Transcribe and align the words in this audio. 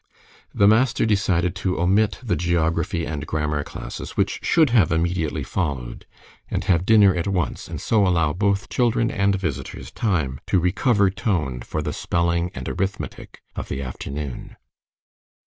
The 0.51 0.67
master 0.67 1.05
decided 1.05 1.53
to 1.57 1.79
omit 1.79 2.17
the 2.23 2.35
geography 2.35 3.05
and 3.05 3.27
grammar 3.27 3.63
classes, 3.63 4.17
which 4.17 4.39
should 4.41 4.71
have 4.71 4.91
immediately 4.91 5.43
followed, 5.43 6.07
and 6.49 6.63
have 6.63 6.87
dinner 6.87 7.13
at 7.13 7.27
once, 7.27 7.67
and 7.67 7.79
so 7.79 8.07
allow 8.07 8.33
both 8.33 8.67
children 8.67 9.11
and 9.11 9.35
visitors 9.35 9.91
time 9.91 10.39
to 10.47 10.59
recover 10.59 11.11
tone 11.11 11.61
for 11.61 11.83
the 11.83 11.93
spelling 11.93 12.49
and 12.55 12.67
arithmetic 12.67 13.43
of 13.55 13.69
the 13.69 13.83
afternoon. 13.83 14.55